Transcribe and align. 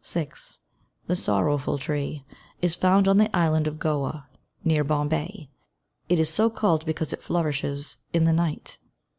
6. 0.00 0.60
The 1.06 1.14
"sorrowful 1.16 1.76
tree" 1.76 2.24
is 2.62 2.74
found 2.74 3.06
on 3.06 3.18
the 3.18 3.28
island 3.36 3.66
of 3.66 3.78
Goa, 3.78 4.26
near 4.64 4.84
Bombay. 4.84 5.50
It 6.08 6.18
is 6.18 6.30
so 6.30 6.48
called 6.48 6.86
because 6.86 7.12
it 7.12 7.22
flourishes 7.22 7.98
in 8.14 8.24
the 8.24 8.32
night. 8.32 8.78